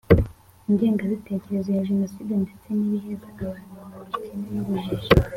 ingengabitekerezo 0.69 1.69
ya 1.77 1.85
jenoside 1.89 2.31
ndetse 2.43 2.67
n’ibiheza 2.73 3.25
abantu 3.33 3.67
mu 3.81 3.91
bukene 3.97 4.45
n’ubujiji 4.53 5.09